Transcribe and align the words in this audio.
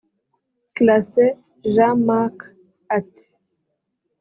Classe 0.75 1.25
Jean 1.73 1.95
Mark 2.07 2.37
ati 2.97 3.25